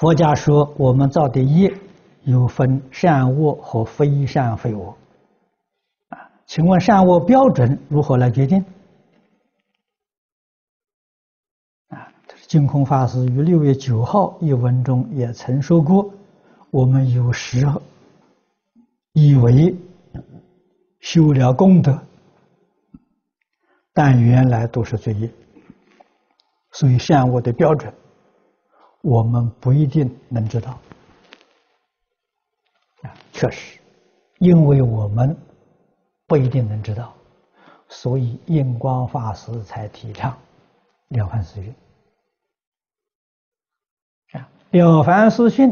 [0.00, 1.70] 佛家说我们造的业
[2.22, 4.96] 有分善恶和非善非恶。
[6.08, 8.64] 啊，请问善恶标准如何来决定？
[11.88, 12.08] 啊，
[12.48, 16.10] 净空法师于六月九号一文中也曾说过，
[16.70, 17.82] 我们有时候
[19.12, 19.76] 以为
[21.00, 22.00] 修了功德，
[23.92, 25.30] 但原来都是罪业，
[26.72, 27.92] 所以善恶的标准，
[29.02, 30.78] 我们不一定能知道。
[33.02, 33.80] 啊，确实，
[34.38, 35.36] 因为我们
[36.26, 37.14] 不一定能知道，
[37.88, 40.36] 所以印光法师才提倡
[41.18, 41.74] 《了凡四训》。
[44.38, 45.70] 啊，《了凡四训》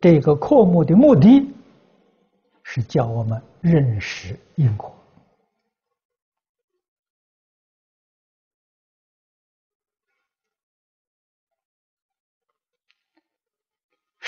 [0.00, 1.54] 这个科目的目的，
[2.64, 4.92] 是叫我们认识因果。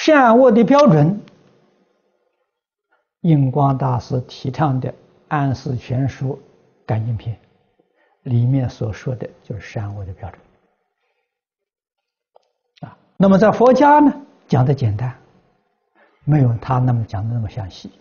[0.04, 1.20] 善恶的标准，
[3.20, 4.90] 印光大师提倡的
[5.28, 6.42] 《安世全书
[6.84, 7.36] 感应篇》
[8.22, 10.40] 里面所说的就是善恶的标准。
[12.80, 14.12] 啊，那么在佛家呢，
[14.48, 15.16] 讲的简单，
[16.24, 17.92] 没有他那么讲的那么详细。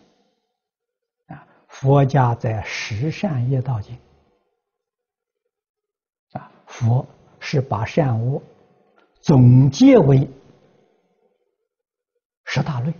[1.27, 3.95] 啊，佛家在十善业道经，
[6.31, 7.05] 啊，佛
[7.39, 8.41] 是把善恶
[9.19, 10.27] 总结为。
[12.53, 12.93] 十大类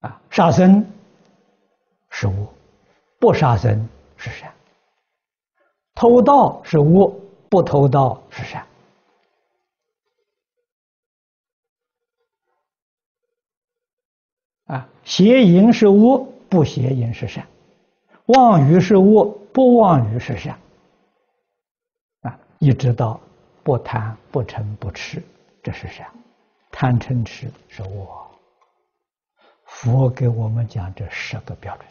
[0.00, 0.84] 啊，杀生
[2.10, 2.52] 是恶，
[3.18, 4.50] 不杀生是善；
[5.94, 7.08] 偷盗是恶，
[7.48, 8.62] 不偷盗是善；
[14.66, 17.44] 啊，邪淫是恶，不邪淫是善；
[18.26, 20.58] 妄语是恶，不妄语是善。
[22.22, 23.20] 啊，一直到。
[23.62, 25.22] 不贪不嗔不痴，
[25.62, 26.06] 这是善；
[26.72, 28.29] 贪嗔痴是恶。
[29.80, 31.86] 佛给我们讲这十个标准，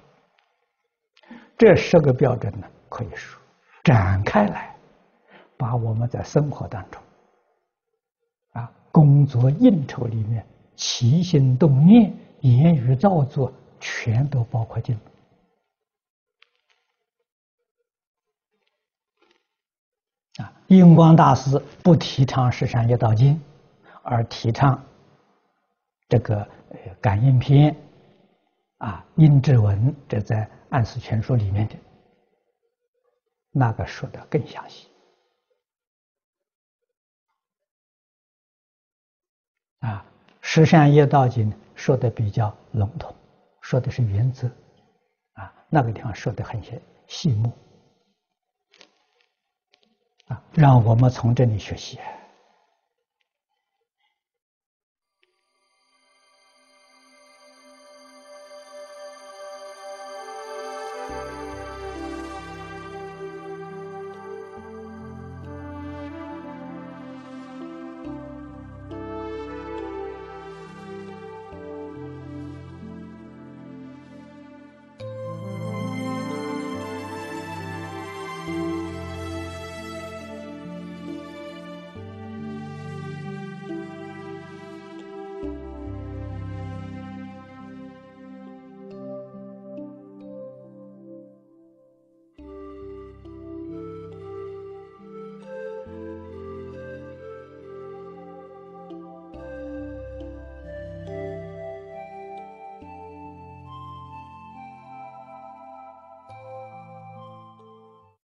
[1.58, 3.42] 这十个标准呢，可以说
[3.84, 4.76] 展开来，
[5.58, 7.02] 把我们在生活当中，
[8.52, 10.46] 啊，工作应酬里面
[10.76, 14.96] 起心动念、言语造作，全都包括进
[20.38, 20.46] 来。
[20.46, 23.42] 啊，印光大师不提倡十善业道经，
[24.04, 24.80] 而提倡
[26.08, 26.48] 这个
[27.02, 27.76] 感应篇，
[28.78, 31.76] 啊，应智文，这在安世全书里面的，
[33.52, 34.88] 那个说的更详细。
[39.80, 40.06] 啊，
[40.42, 43.16] 十善业道经说的比较笼统，
[43.62, 44.48] 说的是原则，
[45.34, 47.52] 啊，那个地方说的很细细目。
[50.28, 51.98] 啊，让我们从这里学习。